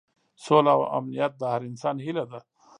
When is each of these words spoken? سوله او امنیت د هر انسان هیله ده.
سوله 0.43 0.71
او 0.77 0.81
امنیت 0.97 1.31
د 1.37 1.41
هر 1.53 1.61
انسان 1.69 1.95
هیله 2.05 2.25
ده. 2.31 2.39